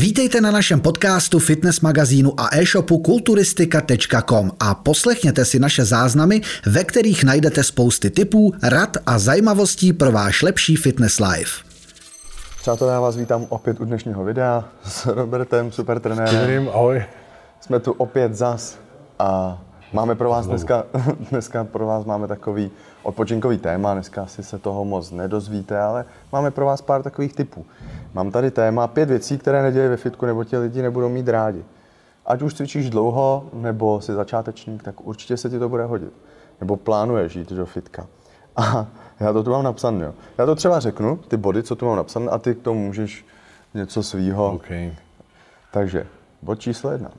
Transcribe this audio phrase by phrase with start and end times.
[0.00, 6.84] Vítejte na našem podcastu, fitness magazínu a e-shopu kulturistika.com a poslechněte si naše záznamy, ve
[6.84, 11.64] kterých najdete spousty tipů, rad a zajímavostí pro váš lepší fitness life.
[12.60, 16.68] Přátelé, já vás vítám opět u dnešního videa s Robertem, super trenérem.
[16.68, 17.04] ahoj.
[17.60, 18.78] Jsme tu opět zas
[19.18, 19.62] a
[19.92, 20.84] máme pro vás dneska,
[21.30, 22.70] dneska pro vás máme takový
[23.02, 27.66] odpočinkový téma, dneska asi se toho moc nedozvíte, ale máme pro vás pár takových typů.
[28.14, 31.64] Mám tady téma pět věcí, které nedějí ve fitku, nebo tě lidi nebudou mít rádi.
[32.26, 36.12] Ať už cvičíš dlouho, nebo jsi začátečník, tak určitě se ti to bude hodit.
[36.60, 38.06] Nebo plánuješ jít do fitka.
[38.56, 38.86] A
[39.20, 40.04] já to tu mám napsané.
[40.04, 40.14] Jo.
[40.38, 43.26] Já to třeba řeknu, ty body, co tu mám napsané, a ty k tomu můžeš
[43.74, 44.52] něco svýho.
[44.52, 44.94] Okay.
[45.72, 46.06] Takže,
[46.42, 47.10] bod číslo jedna.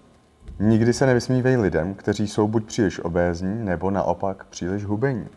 [0.59, 5.27] Nikdy se nevysmívej lidem, kteří jsou buď příliš obézní, nebo naopak příliš hubení.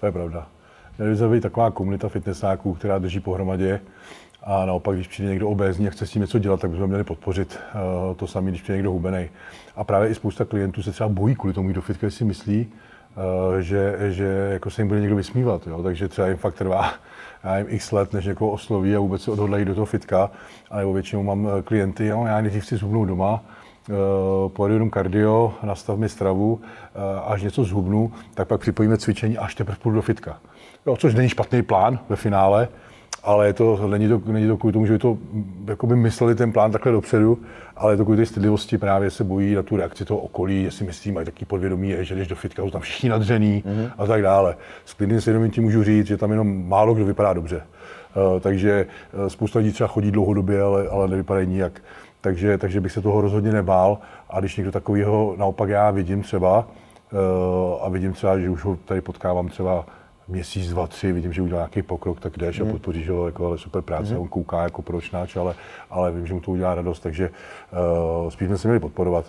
[0.00, 0.46] To je pravda.
[0.98, 3.80] Měli by být taková komunita fitnessáků, která drží pohromadě
[4.42, 7.04] a naopak, když přijde někdo obézní a chce s tím něco dělat, tak bychom měli
[7.04, 9.28] podpořit uh, to samé, když přijde někdo hubený.
[9.76, 13.58] A právě i spousta klientů se třeba bojí kvůli tomu do fitka, si myslí, uh,
[13.58, 15.66] že, že jako se jim bude někdo vysmívat.
[15.66, 15.82] Jo?
[15.82, 16.92] Takže třeba jim fakt trvá
[17.44, 20.30] já nevím, x let, než někoho osloví a vůbec se odhodlají do toho fitka.
[20.70, 23.44] A nebo většinou mám eh, klienty, jo, já nejdřív chci zhubnout doma,
[24.48, 26.60] pojedu jenom kardio, nastav mi stravu,
[27.26, 30.38] až něco zhubnu, tak pak připojíme cvičení až teprve půjdu do fitka.
[30.86, 32.68] Jo, což není špatný plán ve finále,
[33.24, 35.18] ale je to, není, to, není to kvůli tomu, že by to
[35.66, 37.38] jakoby mysleli ten plán takhle dopředu,
[37.76, 40.86] ale je to kvůli té stydlivosti právě se bojí na tu reakci toho okolí, jestli
[40.86, 43.90] myslí, mají taký podvědomí, že jdeš do fitka, jsou tam všichni nadřený mm-hmm.
[43.98, 44.56] a tak dále.
[44.84, 47.62] S klidným svědomím ti můžu říct, že tam jenom málo kdo vypadá dobře.
[48.16, 51.82] Uh, takže uh, spousta lidí třeba chodí dlouhodobě, ale, ale nevypadají nijak.
[52.20, 53.98] Takže, takže bych se toho rozhodně nebál.
[54.30, 56.68] A když někdo takového naopak já vidím třeba,
[57.12, 59.86] uh, a vidím třeba, že už ho tady potkávám třeba
[60.28, 62.62] měsíc, dva, tři, vidím, že udělá nějaký pokrok, tak jdeš mm.
[62.62, 62.72] a mhm.
[62.72, 64.20] podpoříš ho, jako, ale super práce, mm.
[64.20, 65.54] on kouká jako pročnáč, ale,
[65.90, 67.30] ale vím, že mu to udělá radost, takže
[68.22, 69.24] uh, spíš jsme se měli podporovat.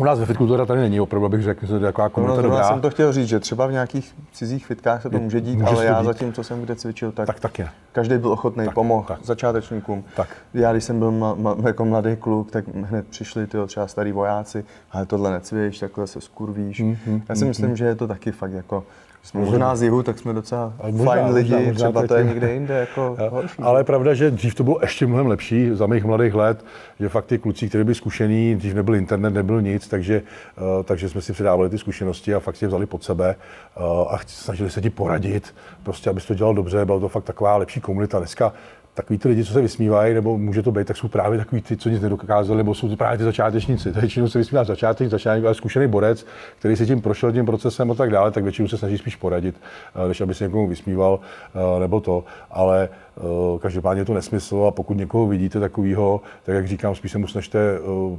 [0.00, 2.36] U nás ve fitku to tady není, opravdu bych řekl, že to je taková komunita
[2.36, 2.58] no, dobrá.
[2.58, 5.58] Já jsem to chtěl říct, že třeba v nějakých cizích fitkách se to může dít,
[5.58, 6.06] může ale já dít.
[6.06, 7.68] zatím, co jsem kde cvičil, tak, tak, tak je.
[7.92, 10.04] každý byl ochotný pomoct začátečníkům.
[10.16, 10.28] Tak.
[10.54, 14.12] Já, když jsem byl ma, ma, jako mladý kluk, tak hned přišli tyjo, třeba starý
[14.12, 16.80] vojáci, ale tohle necvič, takhle se skurvíš.
[16.80, 18.84] Mm, mm, já si mm, myslím, že je to taky fakt jako
[19.22, 22.24] jsme možná z jihu, tak jsme docela možná, fajn lidi, možná, možná třeba to je
[22.24, 23.62] někde jinde jako horší.
[23.62, 26.64] Ale je pravda, že dřív to bylo ještě mnohem lepší za mých mladých let,
[27.00, 30.22] že fakt ty kluci, kteří byli zkušení, dřív nebyl internet, nebyl nic, takže,
[30.60, 33.34] uh, takže jsme si předávali ty zkušenosti a fakt si je vzali pod sebe
[33.76, 37.56] uh, a snažili se ti poradit, prostě, abys to dělal dobře, byla to fakt taková
[37.56, 38.18] lepší komunita.
[38.18, 38.52] Dneska
[38.94, 41.76] takový ty lidi, co se vysmívají, nebo může to být, tak jsou právě takový ty,
[41.76, 43.90] co nic nedokázali, nebo jsou to právě ty začátečníci.
[43.90, 46.26] Většinou se vysmívá začátečník, začátečník, ale zkušený borec,
[46.58, 49.56] který si tím prošel tím procesem a tak dále, tak většinou se snaží spíš poradit,
[50.04, 51.20] eh, než aby se někomu vysmíval,
[51.54, 52.24] eh, nebo to.
[52.50, 52.88] Ale
[53.20, 57.18] Eh, každopádně je to nesmysl a pokud někoho vidíte takového, tak jak říkám, spíš se
[57.18, 57.58] mu snažte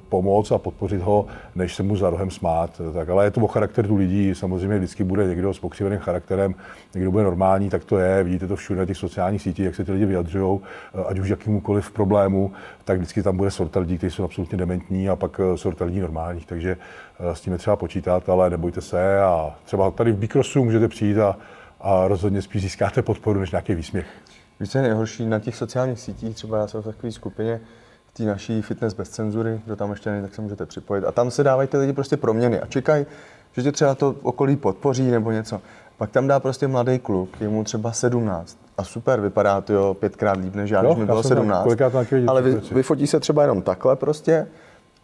[0.09, 2.81] pomoct a podpořit ho, než se mu za rohem smát.
[2.93, 6.55] Tak, ale je to o charakteru lidí, samozřejmě vždycky bude někdo s pokřiveným charakterem,
[6.95, 9.83] někdo bude normální, tak to je, vidíte to všude na těch sociálních sítích, jak se
[9.83, 12.51] ty lidi vyjadřují, eh, ať už jakýmukoliv problému,
[12.83, 16.45] tak vždycky tam bude sorta lidí, kteří jsou absolutně dementní a pak sorta lidí normálních,
[16.45, 16.77] takže
[17.33, 21.17] s tím je třeba počítat, ale nebojte se a třeba tady v Bikrosu můžete přijít
[21.17, 21.37] a,
[21.81, 24.07] a rozhodně spíš získáte podporu než nějaký výsměch.
[24.59, 27.61] Víš, nejhorší na těch sociálních sítích, třeba já jsem v takové skupině,
[28.19, 31.03] v naší fitness bez cenzury, kdo tam ještě není, tak se můžete připojit.
[31.03, 33.05] A tam se dávají ty lidi prostě proměny a čekají,
[33.51, 35.61] že tě třeba to okolí podpoří nebo něco.
[36.01, 39.93] Pak tam dá prostě mladý kluk, je mu třeba 17 a super, vypadá to jo,
[39.93, 41.67] pětkrát líp než já, když mi bylo 17.
[42.27, 44.47] Ale vy, vyfotí se třeba jenom takhle prostě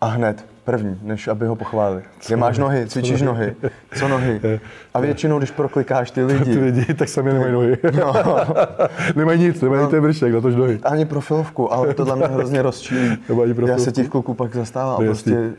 [0.01, 2.03] a hned, první, než aby ho pochválili.
[2.27, 3.55] Kde máš nohy, cvičíš nohy,
[3.99, 4.59] co nohy.
[4.93, 6.53] A většinou, když proklikáš ty lidi.
[6.53, 7.77] Ty lidi, tak sami nemají nohy.
[7.99, 8.13] No.
[9.15, 9.89] nemají nic, nemají no.
[9.89, 10.79] ten vršek, na tož nohy.
[10.83, 13.17] Ani profilovku, ale to mě hrozně rozčílí.
[13.67, 15.05] Já se těch kluků pak zastávám.
[15.05, 15.53] Prostě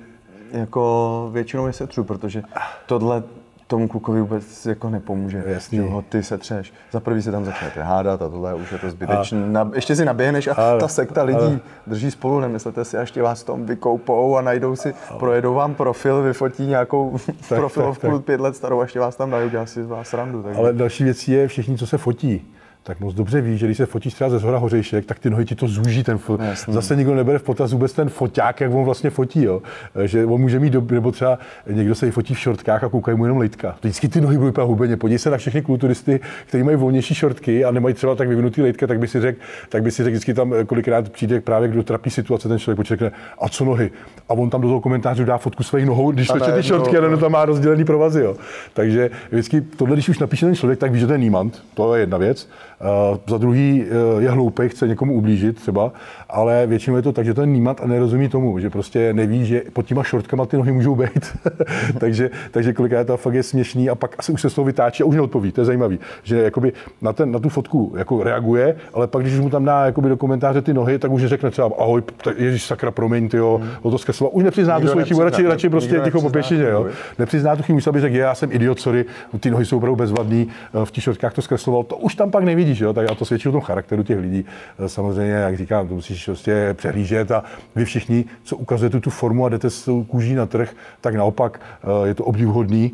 [0.52, 2.42] jako většinou je setřu, protože
[2.86, 3.22] tohle
[3.68, 5.44] tomu klukovi vůbec jako nepomůže.
[5.46, 5.78] Jasný.
[5.78, 6.72] Že ho ty se třeš.
[6.92, 9.48] Za prvý se tam začnete hádat a tohle už je to zbytečné.
[9.48, 13.00] Na, ještě si naběhneš a ale, ta sekta lidí ale, drží spolu, nemyslete si, a
[13.00, 18.06] ještě vás tom vykoupou a najdou si, ale, projedou vám profil, vyfotí nějakou tak, profilovku
[18.06, 18.24] tak, tak.
[18.24, 20.42] pět let starou a ještě vás tam dají, udělá si z vás randu.
[20.42, 20.58] Takže.
[20.58, 22.46] Ale další věc je všichni, co se fotí
[22.88, 25.44] tak moc dobře ví, že když se fotíš třeba ze zhora hořejšek, tak ty nohy
[25.44, 26.40] ti to zúží ten fot.
[26.40, 26.74] Jasný.
[26.74, 29.62] Zase nikdo nebere v potaz vůbec ten foťák, jak on vlastně fotí, jo.
[30.04, 31.38] Že on může mít doby, nebo třeba
[31.70, 33.76] někdo se fotí v šortkách a koukají mu jenom litka.
[33.80, 34.96] Vždycky ty nohy budou úplně hubeně.
[34.96, 38.86] Podívej se na všechny kulturisty, kteří mají volnější šortky a nemají třeba tak vyvinutý litka,
[38.86, 42.10] tak by si řekl, tak by si řekl, vždycky tam kolikrát přijde právě kdo trapí
[42.10, 43.90] situace, ten člověk počekne, a co nohy?
[44.28, 47.12] A on tam do toho komentářů dá fotku svých nohou, když sleče ty šortky no,
[47.12, 48.36] a tam má rozdělený provazy, jo.
[48.72, 51.94] Takže vždycky tohle, když už napíše ten člověk, tak ví, že to je nímant, to
[51.94, 52.48] je jedna věc.
[52.80, 53.84] Uh, za druhý
[54.14, 55.92] uh, je hloupý, chce někomu ublížit třeba,
[56.28, 59.46] ale většinou je to tak, že to je nímat a nerozumí tomu, že prostě neví,
[59.46, 61.38] že pod těma šortkama ty nohy můžou být.
[62.00, 65.02] takže, takže kolikrát to fakt je směšný a pak asi už se z toho vytáčí
[65.02, 65.52] a už neodpoví.
[65.52, 66.72] To je zajímavý, že jakoby
[67.02, 70.16] na, ten, na tu fotku jako reaguje, ale pak když mu tam dá jakoby do
[70.16, 72.02] komentáře ty nohy, tak už řekne třeba ahoj,
[72.36, 73.90] ježíš sakra, promiň, ty jo, hmm.
[73.92, 74.30] to zkresloval.
[74.34, 76.86] Už nepřizná tu svoji chybu, radši, radši prostě ticho po pěšině, jo.
[77.18, 79.04] Nepřizná tu chybu, aby řekl, já jsem idiot, sorry,
[79.40, 80.48] ty nohy jsou opravdu bezvadný,
[80.82, 83.24] eh, v těch šortkách to zkresloval, to už tam pak nevidíš, jo, tak a to
[83.24, 84.44] svědčí o tom charakteru těch lidí.
[84.78, 87.42] Eh, samozřejmě, jak říkám, to musíš prostě přehlížet a
[87.74, 90.70] vy všichni, co ukazujete tu formu a jdete s tou kůží na trh,
[91.00, 92.92] tak naopak eh, je to obdivuhodný.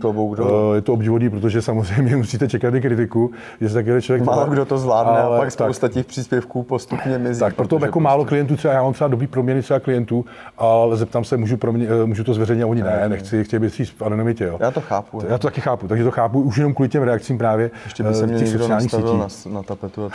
[0.74, 3.30] Je to obdivuhodný, protože samozřejmě musíte čekat i kritiku,
[3.60, 4.24] že se takový člověk.
[4.24, 7.40] Málo kdo to zvládne, ale, a pak spousta těch příspěvků postupně mizí.
[7.40, 8.00] Tak proto jako prostě...
[8.00, 10.24] málo klientů, třeba já mám třeba dobrý proměny třeba klientů,
[10.58, 14.02] ale zeptám se, můžu, promě, můžu to zveřejnit, oni ne, ne nechci, chtějí být v
[14.02, 14.44] anonymitě.
[14.44, 14.58] Jo.
[14.60, 15.20] Já to chápu.
[15.28, 18.14] Já to taky chápu, takže to chápu už jenom kvůli těm reakcím právě Ještě by
[18.14, 20.04] se mě někdo nastavil na, na tapetu.
[20.04, 20.10] A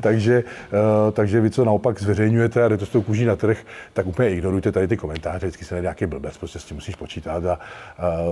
[0.00, 3.58] takže, uh, takže vy, co naopak zveřejňujete a jdete s tou kůží na trh,
[3.92, 7.44] tak úplně ignorujte tady ty komentáře, vždycky se nějaký blbec, prostě s tím musíš počítat
[7.44, 7.58] a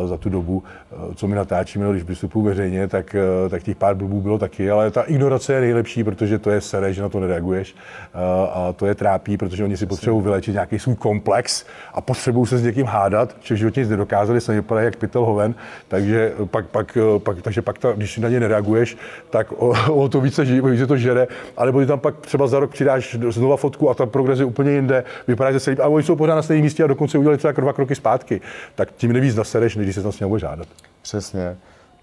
[0.01, 3.77] uh, za tu dobu, uh, co my natáčíme, když vystupuji veřejně, tak, uh, tak těch
[3.77, 7.09] pár blbů bylo taky, ale ta ignorace je nejlepší, protože to je sere, že na
[7.09, 8.21] to nereaguješ uh,
[8.53, 11.65] a to je trápí, protože oni si potřebují vylečit nějaký svůj komplex
[11.95, 15.25] a potřebují se s někým hádat, že v životě nic nedokázali, se vypadají jak pytel
[15.25, 15.55] hoven,
[15.89, 18.97] takže pak, pak, pak, takže pak ta, když na ně nereaguješ,
[19.31, 21.27] tak o, o to více že to žere,
[21.57, 24.73] alebo ty tam pak třeba za rok přidáš znova fotku a ta progres je úplně
[24.73, 27.39] jinde, vypadá, že se líp, a oni jsou pořád na stejném místě a dokonce udělali
[27.39, 28.41] třeba dva kroky zpátky,
[28.75, 30.69] tak tím nevíc nasereš, než když se tam s ním žádat.
[31.03, 31.57] Přesně.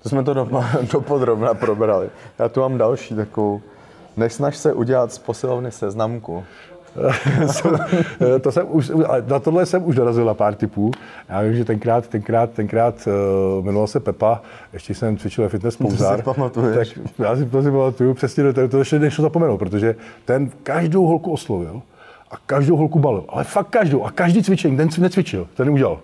[0.03, 0.33] To jsme to
[0.93, 2.09] dopodrobna do probrali.
[2.39, 3.61] Já tu mám další takovou.
[4.17, 6.43] Nesnaž se udělat z posilovny seznamku.
[8.41, 8.91] to jsem už,
[9.27, 10.91] na tohle jsem už dorazil na pár typů.
[11.29, 14.41] Já vím, že tenkrát, tenkrát, tenkrát uh, jmenoval se Pepa,
[14.73, 16.21] ještě jsem cvičil fitness pouzár.
[16.21, 16.39] To si
[16.75, 16.87] tak
[17.19, 19.95] já si to si pamatuju, přesně to, to ještě nešlo zapomenout, protože
[20.25, 21.81] ten každou holku oslovil
[22.31, 25.99] a každou holku balil, ale fakt každou a každý cvičení, ten necvičil, ten udělal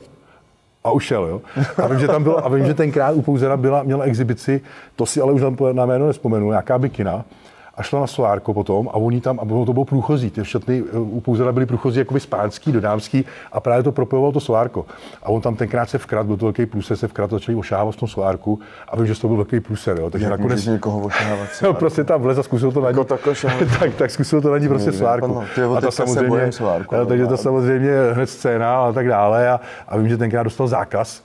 [0.84, 1.42] a ušel, jo.
[1.78, 4.62] A vím, že tam bylo, a vím, že tenkrát u Pouzera byla, měla exibici,
[4.96, 5.42] to si ale už
[5.72, 7.26] na jméno nespomenu, nějaká bikina,
[7.76, 10.84] a šla na solárko potom a oni tam, a bylo to bylo průchozí, ty šatny
[10.94, 14.86] eh, u Pouzera byly průchozí jakoby spánský, dodámský a právě to propojovalo to solárko.
[15.24, 18.00] A on tam tenkrát se vkrat, byl to velký průser, se vkrat začali ošávat v
[18.00, 20.10] tom solárku a vím, že to byl velký průser, jo.
[20.10, 20.66] Takže Jak nakonec...
[20.66, 21.50] někoho ošávat?
[21.64, 22.98] no, prostě tam vlez a zkusil to na ní.
[22.98, 23.18] Jako
[23.80, 25.44] tak, tak, zkusil to na ní prostě solárku.
[25.78, 30.10] a to samozřejmě, solárku, takže to samozřejmě hned scéna a tak dále a, a vím,
[30.10, 31.24] že tenkrát dostal zákaz,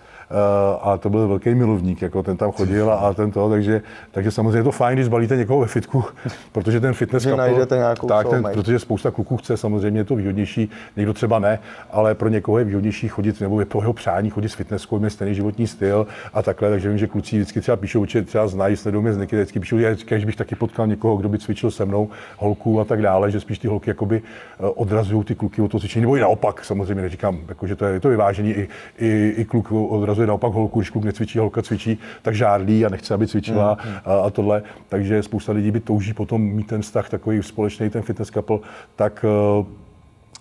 [0.83, 4.59] a to byl velký milovník, jako ten tam chodil a ten to, takže, takže samozřejmě
[4.59, 6.05] je to fajn, když balíte někoho ve fitku,
[6.53, 7.31] protože ten fitness že
[7.77, 11.59] nějakou tak, ten, protože spousta kluků chce, samozřejmě je to výhodnější, někdo třeba ne,
[11.91, 15.11] ale pro někoho je výhodnější chodit, nebo je pro jeho přání chodit s fitnesskou, mít
[15.11, 18.77] stejný životní styl a takhle, takže vím, že kluci vždycky třeba píšou, že třeba znají,
[18.77, 21.71] sledují mě z Niky, vždycky píšou, že když bych taky potkal někoho, kdo by cvičil
[21.71, 25.63] se mnou, holku a tak dále, že spíš ty holky jakoby eh, odrazují ty kluky
[25.63, 28.51] od toho cvičení, nebo i naopak, samozřejmě neříkám, jako, že to je, je to vyvážení,
[28.51, 28.69] i,
[28.99, 33.15] i, i kluk odrazuje naopak holku, když kluk necvičí, holka cvičí, tak žádlí a nechce,
[33.15, 33.97] aby cvičila mm, mm.
[34.05, 34.63] A, a, tohle.
[34.89, 38.59] Takže spousta lidí by touží potom mít ten vztah takový společný, ten fitness couple,
[38.97, 39.87] tak eh,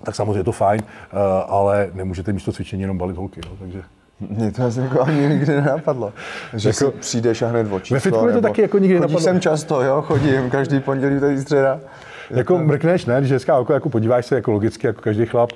[0.04, 1.16] tak samozřejmě je to fajn, eh,
[1.48, 3.42] ale nemůžete místo cvičení jenom balit holky.
[3.46, 3.84] Jo, takže.
[4.30, 6.14] Mně to asi jako ani nikdy nenapadlo.
[6.54, 7.96] Že jako, si přijdeš a hned očíslo.
[7.96, 9.20] Ve fitku to taky jako nikdy napadlo.
[9.20, 11.80] jsem často, jo, chodím, každý pondělí tady středa.
[12.30, 15.52] Jako mrkneš, ne, když hezká oko, jako podíváš se jako logicky, jako každý chlap,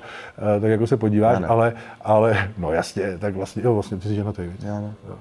[0.56, 4.14] eh, tak jako se podíváš, ale, ale, no jasně, tak vlastně, jo, vlastně ty jsi
[4.14, 4.64] ženatý, víc.
[4.64, 4.92] Já ne.
[5.08, 5.14] Jo.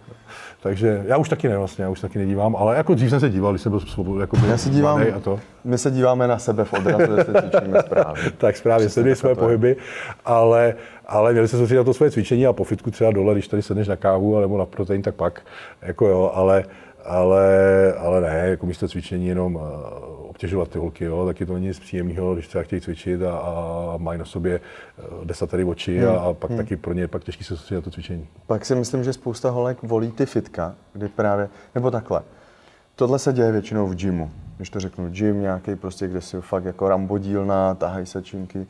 [0.62, 3.30] Takže já už taky ne vlastně, já už taky nedívám, ale jako dřív jsem se
[3.30, 5.40] díval, když jsem byl svobodný, jako já se dívám, a to.
[5.64, 8.24] My se díváme na sebe v odrazu, jestli cvičíme správně.
[8.38, 9.76] tak správně, sleduji své pohyby,
[10.26, 10.76] ale,
[11.08, 13.62] ale měli se soustředit na to své cvičení a po fitku třeba dole, když tady
[13.62, 15.42] sedneš na kávu nebo na protein, tak pak,
[15.82, 16.64] jako jo, ale,
[17.10, 20.00] ale, ale ne, jako místo cvičení jenom eh,
[20.30, 23.98] obtěžovat ty holky, jo, taky to není nic příjemného, když třeba chtějí cvičit a, a
[23.98, 24.60] mají na sobě
[25.00, 26.10] eh, desatery oči hmm.
[26.10, 26.58] a, a pak hmm.
[26.58, 28.28] taky pro ně je pak těžký se soustředit na to cvičení.
[28.48, 32.22] Pak si myslím, že spousta holek volí ty fitka, kdy právě, nebo takhle.
[32.96, 34.32] Tohle se děje většinou v gymu.
[34.58, 38.68] Když to řeknu, gym nějaký prostě, kde si fakt jako rambodílna, tahají sečinky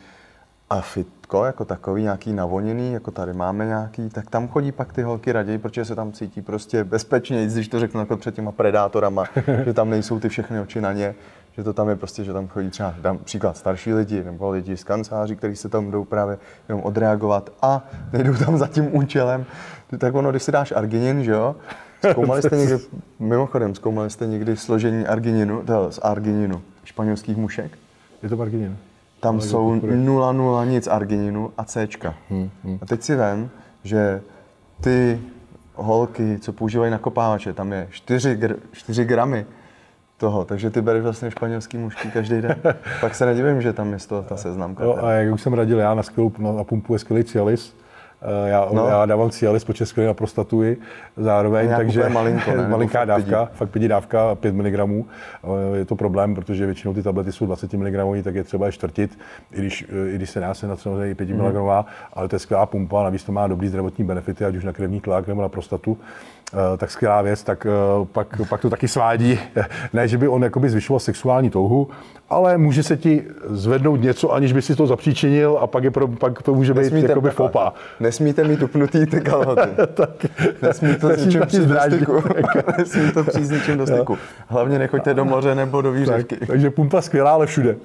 [0.69, 0.81] a
[1.29, 5.31] fitko jako takový, nějaký navoněný, jako tady máme nějaký, tak tam chodí pak ty holky
[5.31, 9.25] raději, protože se tam cítí prostě bezpečně, když to řeknu jako před těma predátorama,
[9.65, 11.15] že tam nejsou ty všechny oči na ně
[11.51, 14.77] že to tam je prostě, že tam chodí třeba, dám příklad, starší lidi nebo lidi
[14.77, 16.37] z kanceláří, kteří se tam jdou právě
[16.69, 17.83] jenom odreagovat a
[18.13, 19.45] nejdou tam za tím účelem.
[19.97, 21.55] Tak ono, když si dáš arginin, že jo,
[22.11, 22.75] Zkoumali jste někdy,
[23.19, 27.77] mimochodem, zkoumali jste někdy složení argininu, z argininu, španělských mušek?
[28.23, 28.77] Je to arginin.
[29.19, 31.87] Tam Ale jsou 0,0 nic argininu a C.
[32.29, 32.79] Hmm, hmm.
[32.81, 33.49] A teď si vem,
[33.83, 34.21] že
[34.81, 35.19] ty
[35.75, 39.45] holky, co používají nakopávače, tam je 4, gr- 4 gramy
[40.17, 42.55] toho, takže ty bereš vlastně španělský mušky každý den.
[43.01, 44.83] Pak se nedivím, že tam je to ta seznamka.
[44.83, 47.75] Jo, a jak už jsem radil já na, skvělou, na pumpu je skvělý Cialis,
[48.45, 48.87] já, no.
[48.87, 50.61] já dávám Cialis po české na prostatu
[51.17, 52.67] zároveň, takže malinko, ne?
[52.67, 53.57] malinká dávka, pidi.
[53.57, 54.79] fakt pěti dávka, 5 mg.
[54.79, 58.71] Eh, je to problém, protože většinou ty tablety jsou 20 mg, tak je třeba je
[58.71, 59.19] čtvrtit,
[59.53, 61.69] i když, eh, i když se dá se na samozřejmě 5 mg, mm.
[62.13, 65.01] ale to je skvělá pumpa, navíc to má dobrý zdravotní benefity, ať už na krevní
[65.01, 65.97] tlak nebo na prostatu.
[66.53, 69.39] Eh, tak skvělá věc, tak eh, pak, pak to taky svádí.
[69.93, 71.87] Ne, že by on jakoby zvyšoval sexuální touhu,
[72.29, 76.07] ale může se ti zvednout něco, aniž by si to zapříčinil a pak, je pro,
[76.07, 77.73] pak to může být jakoby fopa.
[77.99, 79.69] Nesmíte mít upnutý ty kalhoty.
[79.93, 80.09] tak,
[80.61, 82.13] Nesmí to s ničím přijít do styku.
[82.77, 84.17] Nesmí to přijít s ničím do styku.
[84.47, 86.37] Hlavně nechoďte do moře nebo do výřivky.
[86.37, 87.75] Tak, takže pumpa skvělá, ale všude.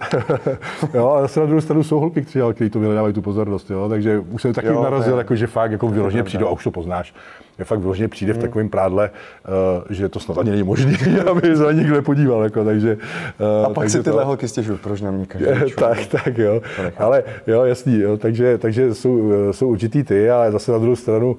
[0.95, 3.71] jo, a zase na druhou stranu jsou holky, kteří to vyhledávají tu pozornost.
[3.71, 6.65] Jo, takže už jsem taky jo, narazil, jako, že fakt jako vyloženě přijdu a už
[6.65, 7.15] to poznáš
[7.59, 8.43] je fakt vyloženě přijde v hmm.
[8.43, 10.97] takovém prádle, uh, že to snad ani není možné,
[11.31, 12.45] aby se nikdo nepodíval.
[12.45, 12.99] Jako, takže,
[13.41, 14.27] uh, a pak takže si tyhle to...
[14.27, 16.61] holky stěžují, proč na mě každý Tak, tak jo.
[16.97, 20.97] Ale jo, jasný, jo, takže, takže jsou, eh, jsou určitý ty, ale zase na druhou
[20.97, 21.37] stranu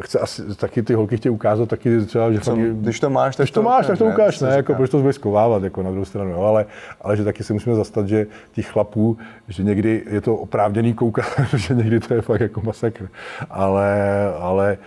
[0.00, 3.36] chce asi, taky ty holky chtějí ukázat taky třeba, že Co, fakt, když to máš,
[3.36, 5.62] tak když to, to máš, tak to ukáž, ne, ne jako proč to budeš skovávat,
[5.62, 6.66] jako na druhou stranu, jo, ale,
[7.00, 9.16] ale že taky se musíme zastat, že těch chlapů,
[9.48, 13.08] že někdy je to oprávněný koukat, že někdy to je fakt jako masakr,
[13.50, 14.78] ale, ale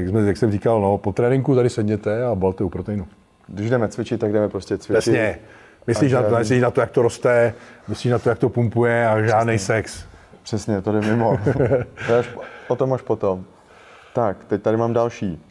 [0.00, 3.06] jak, jsme, jak jsem říkal, no, po tréninku tady sedněte a balte u proteinu.
[3.46, 4.94] Když jdeme cvičit, tak jdeme prostě cvičit.
[4.94, 5.38] Jasně.
[5.86, 7.54] Myslíš na, to, myslíš na to, jak to roste,
[7.88, 10.04] myslíš na to, jak to pumpuje a žádný sex.
[10.42, 11.38] Přesně, to jde mimo.
[12.06, 12.28] to až,
[12.68, 13.44] o tom až potom.
[14.14, 15.42] Tak, teď tady mám další.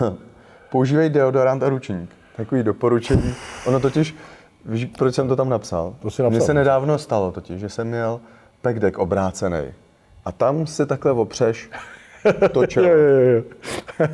[0.70, 2.10] Používej deodorant a ručník.
[2.36, 3.34] Takový doporučení.
[3.66, 4.16] Ono totiž,
[4.66, 5.94] víš, proč jsem to tam napsal?
[6.00, 6.30] To napsal.
[6.30, 8.20] Mně se nedávno stalo totiž, že jsem měl
[8.62, 9.62] pack deck obrácený.
[10.24, 11.70] A tam si takhle opřeš
[12.52, 12.84] točil.
[12.84, 13.42] jo, jo, jo.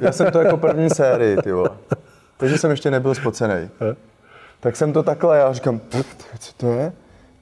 [0.00, 1.70] Já jsem to jako první sérii, ty vole.
[2.36, 3.70] Takže jsem ještě nebyl spocený.
[4.60, 5.80] Tak jsem to takhle, já říkám,
[6.38, 6.92] co to je?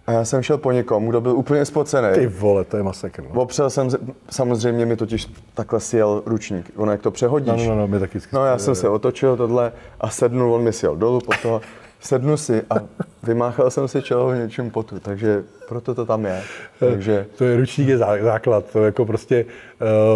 [0.06, 2.08] A já jsem šel po někom, kdo byl úplně spocený.
[2.14, 3.22] Ty vole, to je masakr.
[3.22, 3.40] No.
[3.40, 3.88] Opřel jsem,
[4.30, 6.70] samozřejmě mi totiž takhle sjel ručník.
[6.76, 7.66] Ono, jak to přehodíš.
[7.66, 10.72] No, no, no, my taky no já jsem se otočil tohle a sednul, on mi
[10.72, 11.60] sjel dolů po toho
[12.00, 12.74] sednu si a
[13.22, 16.42] vymáchal jsem si čelo v něčem potu, takže proto to tam je.
[16.78, 17.26] Takže...
[17.38, 19.44] To je ručník je základ, to jako prostě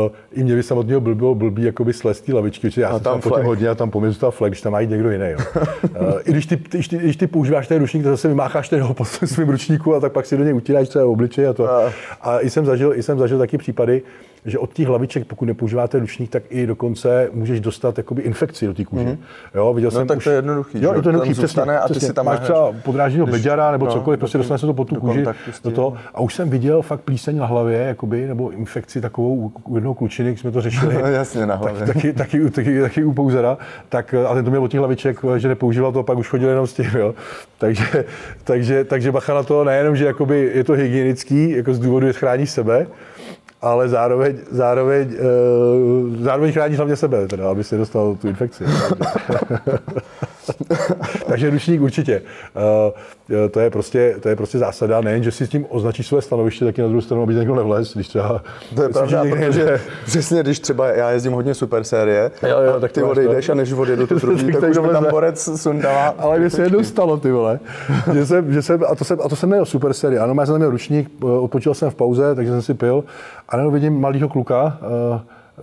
[0.04, 3.20] uh, i mě by samotného bylo blbý jakoby slez lavičky, protože já a jsem tam
[3.20, 5.30] potom hodně a tam po mě zůstal flek, že tam má jít někdo jiný.
[5.30, 5.38] Jo.
[6.00, 8.94] uh, I když ty, když, ty, když ty používáš ten ručník, tak zase vymácháš ten
[8.94, 11.70] po svým ručníku a tak pak si do něj utíráš třeba obličej a to.
[11.70, 14.02] A, a i, jsem zažil, i jsem zažil taky případy,
[14.44, 18.74] že od těch hlaviček, pokud nepoužíváte ručník, tak i dokonce můžeš dostat jakoby infekci do
[18.74, 19.04] té kůže.
[19.04, 19.18] Mm-hmm.
[19.54, 20.24] Jo, viděl no, jsem tak už...
[20.24, 20.82] to je jednoduchý.
[20.82, 22.08] Jo, je to jednoduchý, přesně, a ty přesně.
[22.08, 24.94] si tam máš třeba podrážního beďara nebo no, cokoliv, prostě dostane se to pod tu
[24.94, 25.24] kůži
[25.64, 25.96] do toho.
[26.14, 30.28] A už jsem viděl fakt plíseň na hlavě, jakoby, nebo infekci takovou u jednoho klučiny,
[30.28, 30.96] jak jsme to řešili.
[31.12, 31.78] Jasně, na hlavě.
[31.78, 33.58] Tak, taky, taky, taky, taky, u pouzera.
[33.88, 36.48] Tak, a ten to měl od těch hlaviček, že nepoužíval to, a pak už chodil
[36.48, 36.90] jenom s tím.
[36.98, 37.14] Jo.
[37.58, 38.04] Takže,
[38.44, 42.12] takže, takže bacha na to, nejenom, že jakoby je to hygienický, jako z důvodu, že
[42.12, 42.86] chrání sebe,
[43.62, 48.64] ale zároveň, zároveň, uh, zároveň chrání hlavně sebe, teda, aby si dostal tu infekci.
[51.26, 52.22] Takže ručník určitě.
[52.56, 52.92] Uh,
[53.50, 56.64] to, je prostě, to je prostě zásada, nejen, že si s tím označí své stanoviště,
[56.64, 58.42] taky na druhou stranu, aby někdo nevlez, když třeba...
[58.74, 62.92] To je pravda, protože přesně, když třeba já jezdím hodně super série, jo, jo, tak
[62.92, 66.14] ty odejdeš a než odjedu tu trubí, tak už mi tam borec sundává.
[66.18, 67.60] Ale mě se jednou stalo, ty vole,
[68.12, 70.46] že jsem, že jsem, a, to jsem, a to jsem měl super série, ano, já
[70.46, 73.04] jsem měl ručník, eh, odpočil jsem v pauze, takže jsem si pil
[73.56, 74.78] najednou vidím malého kluka,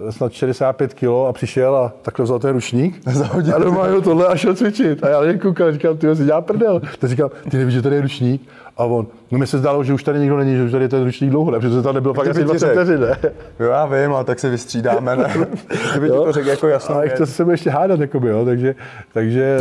[0.01, 3.55] uh, snad 65 kg a přišel a takhle vzal ten ručník Zahodil.
[3.55, 5.03] a doma tohle a šel cvičit.
[5.03, 6.79] A já jen koukal, říkám, ty si dělá prdel.
[6.79, 8.49] Tak říkám, ty nevíš, že tady je ručník?
[8.79, 10.89] A on, no mi se zdálo, že už tady nikdo není, že už tady je
[10.89, 11.59] ten ručník dlouho, ne?
[11.59, 13.17] Protože to nebylo fakt asi 20 vteřin, ne?
[13.59, 15.25] Jo, já vím, ale tak se vystřídáme, ne?
[15.91, 16.95] Kdyby ti to řekl jako jasno.
[16.95, 18.45] A chce se ještě hádat, jakoby, jo?
[18.45, 18.75] Takže,
[19.13, 19.59] takže,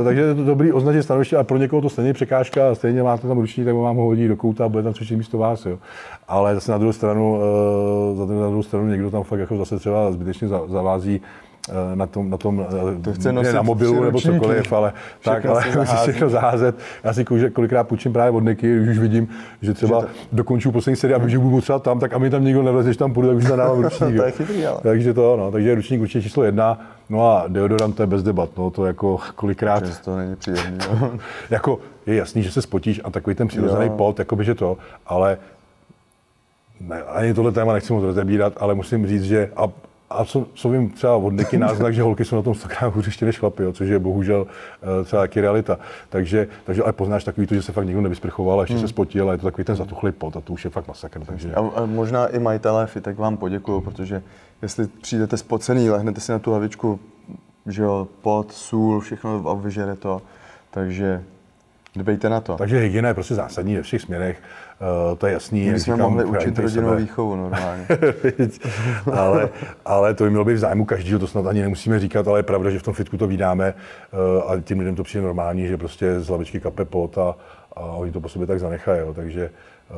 [0.00, 3.02] eh, takže je to dobrý označit stanoviště, a pro někoho to stejně překážka, a stejně
[3.02, 5.66] máte tam ručník, tak vám ho hodí do kouta a bude tam cvičit místo vás,
[5.66, 5.78] jo?
[6.28, 7.40] Ale zase na druhou stranu,
[8.12, 11.20] eh, za na druhou stranu někdo tam fakt jako zase třeba zbytečně zavází
[11.94, 12.66] na tom, na tom
[13.04, 14.92] to chce ne, na mobilu nebo cokoliv, ale,
[15.24, 16.76] tak, ale musíš všechno zaházet.
[17.04, 19.28] Já si kolikrát půjčím právě od Niky, když už vidím,
[19.62, 20.06] že třeba to...
[20.32, 22.92] dokonču poslední sérii a vím, že budu třeba tam, tak a mi tam někdo nevleze,
[22.92, 24.16] že tam půjdu, tak už zadávám ručník.
[24.16, 24.80] to je chytrý, ale.
[24.82, 26.80] Takže to, no, takže ručník určitě číslo jedna.
[27.10, 30.04] No a deodorant to je bez debat, no, to jako kolikrát...
[30.04, 30.78] to není příjemný,
[31.50, 34.76] jako je jasný, že se spotíš a takový ten přirozený pot, jakoby, že to,
[35.06, 35.38] ale
[36.80, 39.68] ne, ani tohle téma nechci moc rozebírat, ale musím říct, že a
[40.12, 43.06] a co, co vím třeba od Niky náznak, že holky jsou na tom stokrát hůř
[43.06, 45.78] ještě než chlapy, jo, což je bohužel uh, třeba taky realita.
[46.08, 48.82] Takže, takže ale poznáš takový to, že se fakt nikdo nevysprchoval a ještě hmm.
[48.82, 51.24] se spotil a je to takový ten zatuchlý pot a to už je fakt masakr.
[51.24, 51.54] Takže...
[51.54, 54.22] A, a možná i majitelé fitek vám poděkuju, protože
[54.62, 57.00] jestli přijdete spocený, lehnete si na tu lavičku,
[57.66, 60.22] že jo, pot, sůl, všechno a vyžere to,
[60.72, 61.24] Takže
[61.96, 62.56] dbejte na to.
[62.56, 64.42] Takže hygiena je prostě zásadní ve všech směrech,
[65.10, 65.70] uh, to je jasný.
[65.70, 67.86] My jsme mohli učit rodinnou výchovu normálně.
[69.12, 69.48] ale,
[69.84, 72.42] ale to by mělo být v zájmu každého, to snad ani nemusíme říkat, ale je
[72.42, 73.74] pravda, že v tom fitku to vydáme
[74.44, 77.34] uh, a tím lidem to přijde normální, že prostě z lavičky kape pot a,
[77.76, 79.00] a oni to po sobě tak zanechají.
[79.00, 79.14] Jo.
[79.14, 79.50] Takže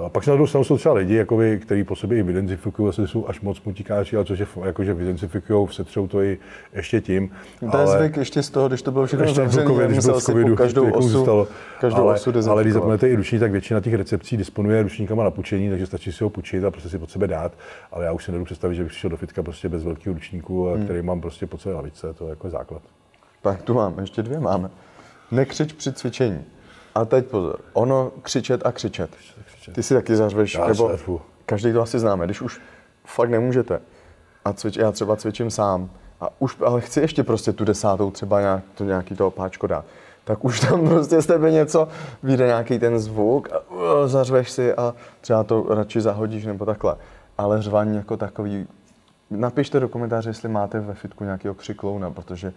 [0.07, 2.89] a pak se na druhou stranu jsou třeba lidi, jakoby, kteří po sobě i identifikují,
[2.89, 6.39] asi jsou až moc mutíkáři, ale což je, jakože identifikují, setřou to i
[6.73, 7.31] ještě tím.
[7.71, 10.57] To je zvyk ještě z toho, když to bylo všechno zavřené, COVID, když byl COVIDu,
[10.57, 11.49] každou osu, zůstalo.
[11.81, 15.31] každou ale, osu ale když zapnete i ručník, tak většina těch recepcí disponuje ručníkama na
[15.31, 17.53] půjčení, takže stačí si ho půjčit a prostě si pod sebe dát.
[17.93, 20.67] Ale já už si nedodu představit, že bych přišel do fitka prostě bez velkého ručníku,
[20.67, 20.85] hmm.
[20.85, 22.83] který mám prostě po celé lavice, to je jako základ.
[23.43, 24.71] Tak tu máme, ještě dvě máme.
[25.31, 26.45] Nekřič při cvičení.
[26.95, 29.11] A teď pozor, ono křičet a křičet.
[29.73, 31.21] Ty si taky zařveš, Já nebo řvu.
[31.47, 32.61] každý to asi známe, když už
[33.05, 33.81] fakt nemůžete.
[34.45, 38.41] A cvič, já třeba cvičím sám, a už, ale chci ještě prostě tu desátou třeba
[38.41, 39.85] nějak, to nějaký to páčko dát.
[40.25, 41.89] Tak už tam prostě z tebe něco,
[42.23, 46.97] vyjde nějaký ten zvuk a uh, zařveš si a třeba to radši zahodíš nebo takhle.
[47.39, 48.67] Ale řvaní jako takový,
[49.31, 52.53] napište do komentáře, jestli máte ve fitku nějakého křiklouna, protože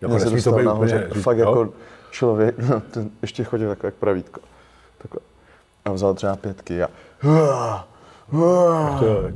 [0.00, 1.48] Jako se nesmí to být nahoře, úplně- fakt jo?
[1.48, 1.72] jako
[2.10, 4.40] člověk, no, ten ještě chodil takhle jak pravítko.
[4.98, 5.20] Takhle.
[5.84, 6.88] A vzal třeba pětky a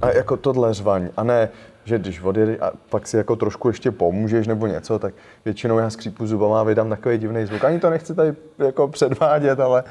[0.03, 1.09] a jako tohle řvaní.
[1.17, 1.49] A ne,
[1.85, 5.15] že když odjede a pak si jako trošku ještě pomůžeš nebo něco, tak
[5.45, 7.65] většinou já skřípu zubama a vydám takový divný zvuk.
[7.65, 9.85] Ani to nechci tady jako předvádět, ale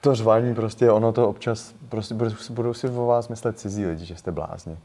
[0.00, 4.04] to řvání prostě, ono to občas, prostě budou, budou si o vás myslet cizí lidi,
[4.04, 4.78] že jste blázni.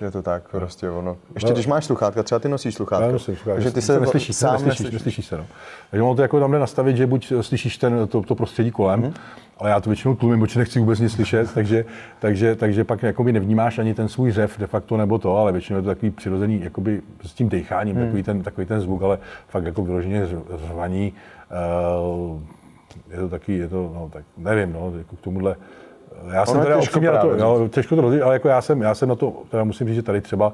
[0.00, 1.16] Je to tak, prostě ono.
[1.34, 1.52] Ještě No.
[1.54, 3.06] když máš sluchátka, třeba ty nosíš sluchátka.
[3.06, 4.92] Já nosím sluchátka, Takže ty se neslyšíš, sám neslyšíš, neslyšíš.
[4.92, 5.46] neslyšíš se, no.
[5.90, 9.02] Takže ono to jako tam jde nastavit, že buď slyšíš ten, to, to prostředí kolem,
[9.02, 9.12] mm-hmm.
[9.58, 11.84] ale já to většinou tlumím, protože nechci vůbec nic slyšet, takže,
[12.18, 15.76] takže, takže pak jakoby nevnímáš ani ten svůj řev de facto nebo to, ale většinou
[15.78, 18.02] je to takový přirozený jakoby s tím decháním, Mhm.
[18.02, 18.08] mm.
[18.08, 20.26] takový, ten, takový ten zvuk, ale fakt jako vyloženě
[20.68, 21.12] řvaní,
[22.30, 22.40] uh,
[23.10, 25.56] je to taky, je to, no tak nevím, no, jako k tomuhle,
[26.32, 28.94] já jsem teda těžko na to, jo, těžko to rozdělit, ale jako já jsem, já
[28.94, 30.52] jsem na to, teda musím říct, že tady třeba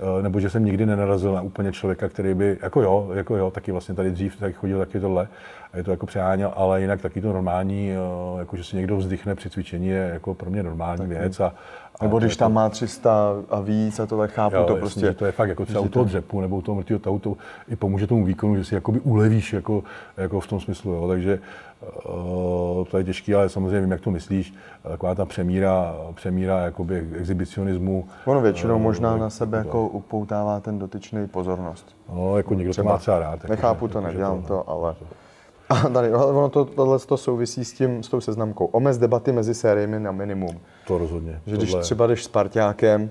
[0.00, 3.50] eh, nebo že jsem nikdy nenarazil na úplně člověka, který by, jako jo, jako jo,
[3.50, 5.28] taky vlastně tady dřív tak chodil taky tohle,
[5.72, 8.96] a je to jako přeháněl, ale jinak taky to normální, eh, jako že si někdo
[8.96, 11.40] vzdychne při cvičení je jako pro mě normální věc.
[11.40, 11.54] A,
[11.87, 14.72] a Nebo to když tam to- má 300 a víc a tohle chápu, Jo, to
[14.72, 15.12] jasně, prostě.
[15.14, 17.36] to je fakt jako třeba u toho dřepu nebo u toho mrtvého tahu, to
[17.68, 19.82] i pomůže tomu výkonu, že si jakoby ulevíš jako,
[20.16, 21.08] jako v tom smyslu, jo.
[21.08, 21.38] takže
[22.08, 27.06] uh, to je těžké, ale samozřejmě vím, jak to myslíš, taková ta přemíra, přemíra jakoby
[27.16, 28.06] exhibicionismu.
[28.24, 31.96] Ono většinou eh, možná tak- na sebe jako upoutává ten dotyčný pozornost.
[32.14, 33.32] No, jako někdo to má třeba rád.
[33.32, 34.94] jako, Nechápu to, jako, nedělám to, ale...
[35.68, 38.64] A tady, ono to, tohle to souvisí s tím, s tou seznamkou.
[38.64, 40.60] Omez debaty mezi sériemi na minimum.
[40.86, 41.40] To rozhodně.
[41.46, 43.10] Že když Tohle- třeba jdeš s parťákem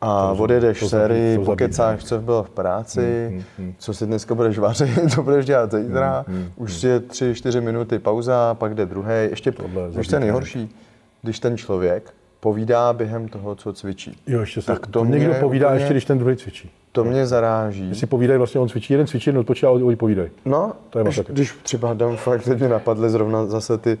[0.00, 4.58] a To- odjedeš to sérii, pokecáš, co bylo v práci, Hmm, co si dneska budeš
[4.58, 6.24] vařit, to budeš dělat zítra,
[6.56, 9.10] už je tři, čtyři minuty pauza, pak jde druhý.
[9.30, 10.76] Ještě, Tohle to je nejhorší,
[11.22, 14.18] když ten člověk povídá během toho, co cvičí.
[14.26, 16.70] Jo, ještě se, Tak to to někdo mě povídá úplně- ještě, když ten druhý cvičí.
[16.92, 17.86] To mě zaráží.
[17.86, 20.28] Když si povídají, vlastně on cvičí, jeden cvičí, jeden odpočívá, oni povídají.
[20.44, 23.98] No, To je když, když třeba dám fakt, teď mě napadly zrovna zase ty,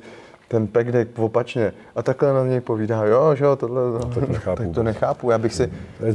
[0.48, 4.20] ten pack deck opačně a takhle na něj povídá, jo, že jo, tohle, no, to
[4.28, 5.66] nechápu tak to nechápu, já bych si,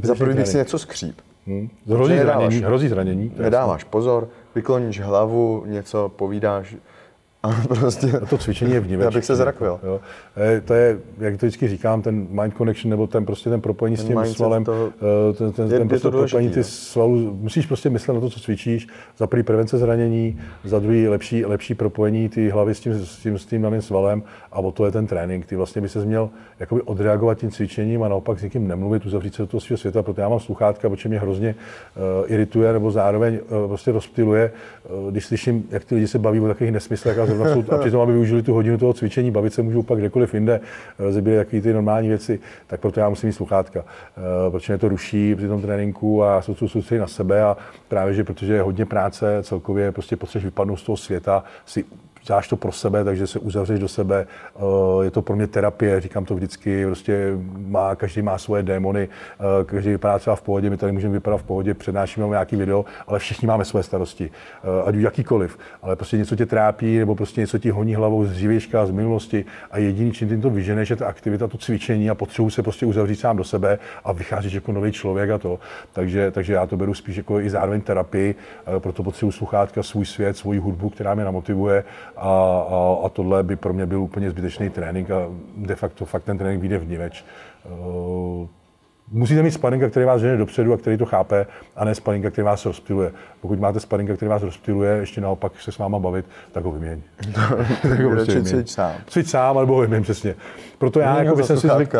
[0.01, 1.15] To za prvý bych si něco skříp.
[1.47, 1.69] Hm?
[1.87, 3.29] Hrozí zranění, hrozí zranění.
[3.29, 6.75] to Nedáváš pozor, vykloníš hlavu, něco povídáš
[7.43, 8.07] a prostě...
[8.21, 9.03] A to cvičení je vníveč.
[9.05, 9.79] Já bych se zrakvil.
[9.83, 9.99] Jo.
[10.57, 13.97] E, To je, jak to vždycky říkám, ten mind connection, nebo ten prostě ten propojení
[13.97, 14.89] s Ten tím mindset svalem, toho-
[15.31, 16.63] eh, ten, ten, je- ten prostě propojení ty jo.
[16.63, 21.45] svalů, musíš prostě myslet na to, co cvičíš, za prvý prevence zranění, za druhý lepší,
[21.45, 24.85] lepší propojení ty hlavy s tím, s tím, s tím daným svalem a o to
[24.85, 25.45] je ten trénink.
[25.45, 26.29] Ty vlastně by se měl
[26.59, 30.03] jakoby odreagovat tím cvičením a naopak s někým nemluvit, uzavřít se do toho svého světa,
[30.03, 31.55] protože já mám sluchátka, protože mě hrozně
[31.95, 34.51] uh, irituje nebo zároveň uh, prostě rozptiluje,
[35.05, 37.32] uh, když slyším, jak ty lidi se baví o takových nesmyslech a,
[37.71, 41.05] a přitom, aby využili tu hodinu toho cvičení, bavit se můžou pak kdekoliv jinde, uh,
[41.05, 44.89] rozebírat takové ty normální věci, tak proto já musím mít sluchátka, uh, protože mě to
[44.89, 48.85] ruší při tom tréninku a jsou soustředit na sebe a právě, že protože je hodně
[48.85, 51.85] práce, celkově prostě potřebuješ vypadnout z toho světa, si
[52.25, 54.27] děláš to pro sebe, takže se uzavřeš do sebe.
[54.55, 54.59] Eh,
[55.03, 59.09] Je to pro mě terapie, říkám to vždycky, prostě má, každý má svoje démony,
[59.39, 62.85] eh, každý vypadá třeba v pohodě, my tady můžeme vypadat v pohodě, přednášíme nějaký video,
[63.07, 64.31] ale všichni máme svoje starosti,
[64.63, 68.25] eh, ať už jakýkoliv, ale prostě něco tě trápí, nebo prostě něco ti honí hlavou
[68.25, 72.09] z dřívějška, z minulosti a jediný, čím ty to vyžene, že ta aktivita, to cvičení
[72.09, 75.59] a potřebuji se prostě uzavřít sám do sebe a vycházíš jako nový člověk a to.
[75.93, 78.35] Takže, takže já to beru spíš jako i zároveň terapii,
[78.79, 81.83] proto potřebuji sluchátka, svůj svět, svoji hudbu, která mě namotivuje
[82.17, 82.29] a,
[82.69, 86.37] a, a tohle by pro mě byl úplně zbytečný trénink a de facto fakt ten
[86.37, 87.25] trénink vyjde vníveč.
[87.65, 88.47] Eh,
[89.11, 92.45] musíte mít sparinga, který vás žene dopředu a který to chápe, a ne sparinga, který
[92.45, 93.11] vás rozptiluje.
[93.41, 97.01] Pokud máte sparinga, který vás rozptiluje, ještě naopak se s váma bavit, tak ho vyměň.
[97.81, 98.65] tak ho prostě vyměň.
[98.65, 98.93] sám.
[99.07, 100.35] Cvič sám, nebo ho vyměň přesně.
[100.77, 101.95] Proto já jako jsem si zvyk,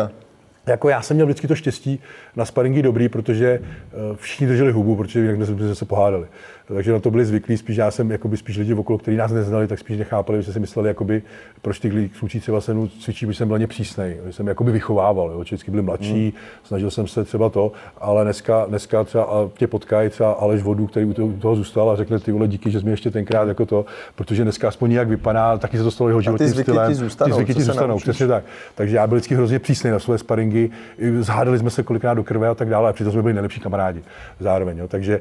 [0.66, 2.00] jako já jsem měl vždycky to štěstí
[2.36, 6.26] na sparingy dobrý, protože eh, všichni drželi hubu, protože jinak jsme se pohádali
[6.68, 7.56] takže na to byli zvyklí.
[7.56, 10.60] Spíš já jsem jakoby, spíš lidi okolo, kteří nás neznali, tak spíš nechápali, že si
[10.60, 11.22] mysleli, jakoby,
[11.62, 15.30] proč ty kluci třeba se mnou cvičí, protože jsem byl přísnej, že jsem jakoby vychovával.
[15.30, 15.40] Jo.
[15.40, 16.32] Vždycky byli mladší, hmm.
[16.64, 21.06] snažil jsem se třeba to, ale dneska, dneska třeba tě potkají třeba Aleš Vodu, který
[21.06, 23.48] u toho, u toho zůstal a řekne ty vole díky, že jsi mi ještě tenkrát
[23.48, 26.88] jako to, protože dneska aspoň nějak vypadá, taky se to stalo jeho životním ty stylem.
[26.90, 28.44] Ti zůstanou, ty zvyky ti zůstanou, přesně tak.
[28.74, 30.53] Takže já byl vždycky hrozně přísný na své sparingy,
[31.20, 34.02] zhádali jsme se kolikrát do krve a tak dále, a přitom jsme byli nejlepší kamarádi
[34.40, 34.78] zároveň.
[34.78, 34.88] Jo.
[34.88, 35.20] Takže,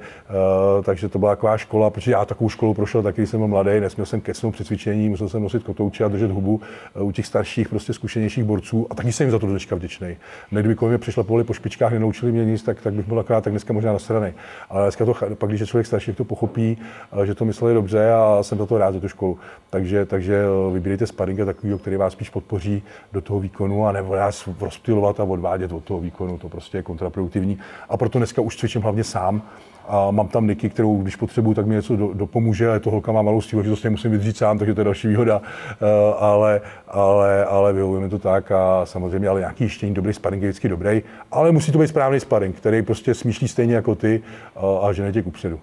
[0.80, 3.80] uh, takže to byla taková škola, protože já takovou školu prošel taky, jsem byl mladý,
[3.80, 6.62] nesměl jsem kecnout při cvičení, musel jsem nosit kotouče a držet hubu
[6.96, 10.18] eh, u těch starších, prostě zkušenějších borců a taky jsem jim za to dneška vděčný.
[10.50, 13.54] Kdyby kolem mě povoli po špičkách, nenaučili mě nic, tak, tak bych byl akorát tak
[13.54, 14.34] dneska možná nasraný.
[14.70, 16.78] Ale dneska to, pak, když je člověk starší, to pochopí,
[17.22, 19.40] eh, že to mysleli dobře a jsem za to rád za tu školu.
[19.70, 20.44] Takže, takže
[20.74, 25.30] vybírejte sparinga takového, který vás spíš podpoří do toho výkonu a nebo vás rozptilovat a
[25.30, 26.38] odvádět od toho výkonu.
[26.38, 27.60] To prostě je kontraproduktivní.
[27.90, 29.42] A proto dneska už cvičím hlavně sám,
[29.88, 33.12] a mám tam Niky, kterou když potřebuju, tak mi něco do, dopomůže, ale to holka
[33.12, 35.88] má malou stílu, že to s musím vydřít sám, takže to je další výhoda, uh,
[36.24, 40.50] ale, ale, ale vyhovuje mi to tak a samozřejmě, ale nějaký jištění, dobrý sparring je
[40.50, 44.24] vždycky dobrý, ale musí to být správný sparring, který prostě smýšlí stejně jako ty
[44.56, 45.60] uh, a žene tě kupředu.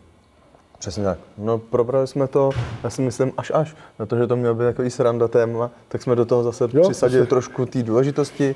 [0.79, 1.19] Přesně tak.
[1.39, 2.51] No probrali jsme to,
[2.85, 3.77] já si myslím, až až.
[3.99, 6.83] Na to, že to mělo být takový sranda téma, tak jsme do toho zase jo,
[6.83, 8.55] přisadili trošku té důležitosti,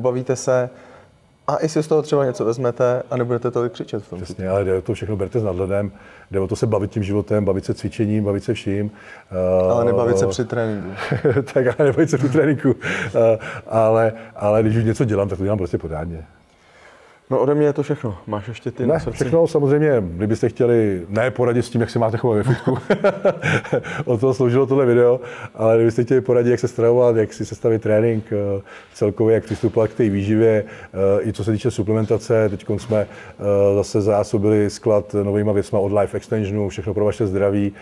[0.00, 0.70] pobavíte se,
[1.48, 4.22] a i si z toho třeba něco vezmete a nebudete tolik křičet v tom.
[4.22, 5.92] Přesně, ale jde o to všechno berte s nadhledem,
[6.30, 8.90] jde o to se bavit tím životem, bavit se cvičením, bavit se vším.
[9.70, 10.90] Ale nebavit se při tréninku.
[11.54, 12.74] tak ale nebavit se při tréninku.
[13.66, 16.24] ale, ale když už něco dělám, tak to dělám prostě pořádně.
[17.30, 18.18] No ode mě je to všechno.
[18.26, 19.92] Máš ještě ty ne, všechno samozřejmě.
[20.00, 22.78] Kdybyste chtěli ne poradit s tím, jak si máte chovat ve fitku,
[24.04, 25.20] o toho sloužilo tohle video,
[25.54, 28.62] ale kdybyste chtěli poradit, jak se stravovat, jak si sestavit trénink, eh,
[28.94, 32.48] celkově, jak přistupovat k té výživě, eh, i co se týče suplementace.
[32.48, 37.72] Teď jsme eh, zase zásobili sklad novýma věcma od Life Extensionu, všechno pro vaše zdraví,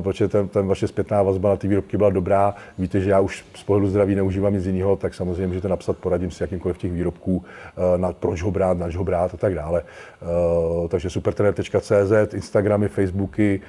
[0.00, 2.54] protože ten, ten vaše zpětná vazba na ty výrobky byla dobrá.
[2.78, 6.30] Víte, že já už z pohledu zdraví neužívám nic jiného, tak samozřejmě můžete napsat, poradím
[6.30, 7.44] si jakýmkoliv těch výrobků,
[7.96, 9.82] na proč ho brát, na ho brát a tak dále.
[9.82, 13.60] Uh, takže supertrener.cz, Instagramy, Facebooky,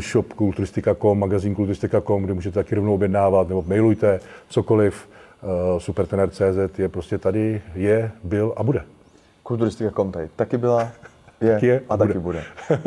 [0.00, 5.08] shop kulturistika.com, magazín kulturistika.com, kde můžete taky rovnou objednávat, nebo mailujte, cokoliv.
[5.42, 8.82] Uh, supertrener.cz je prostě tady, je, byl a bude.
[9.42, 10.88] Kulturistika.com tady taky byla,
[11.40, 12.08] je, je a bude.
[12.08, 12.42] taky bude.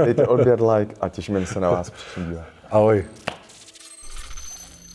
[0.05, 2.21] Dejte odběr, like a těšíme se na vás příští
[2.71, 3.05] Ahoj.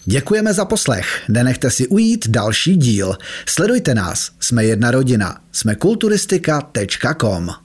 [0.05, 1.23] Děkujeme za poslech.
[1.29, 3.17] Nenechte si ujít další díl.
[3.47, 4.31] Sledujte nás.
[4.41, 5.41] Jsme jedna rodina.
[5.53, 7.64] Jsme kulturistika.com.